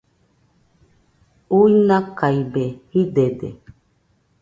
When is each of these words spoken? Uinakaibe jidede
Uinakaibe 1.57 2.65
jidede 2.91 3.47